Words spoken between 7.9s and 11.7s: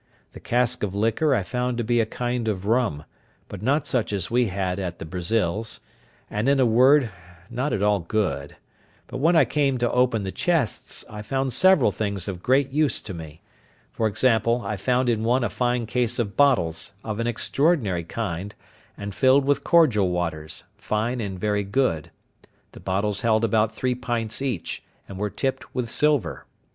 good; but when I came to open the chests, I found